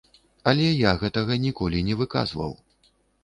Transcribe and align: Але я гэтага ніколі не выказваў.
Але 0.51 0.69
я 0.69 0.93
гэтага 1.01 1.37
ніколі 1.45 1.83
не 1.89 1.99
выказваў. 2.01 2.57